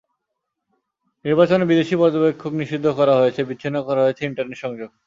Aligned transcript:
নির্বাচনে 1.25 1.65
বিদেশি 1.65 1.95
পর্যবেক্ষক 2.01 2.51
নিষিদ্ধ 2.61 2.85
করা 2.99 3.13
হয়েছে, 3.15 3.41
বিচ্ছিন্ন 3.49 3.77
করা 3.87 4.01
হয়েছে 4.05 4.23
ইন্টারনেট 4.25 4.57
সংযোগ। 4.65 4.91